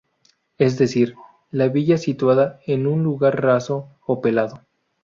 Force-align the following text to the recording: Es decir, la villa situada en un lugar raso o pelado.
Es 0.57 0.79
decir, 0.79 1.13
la 1.51 1.67
villa 1.67 1.99
situada 1.99 2.59
en 2.65 2.87
un 2.87 3.03
lugar 3.03 3.39
raso 3.43 3.91
o 4.07 4.19
pelado. 4.19 4.61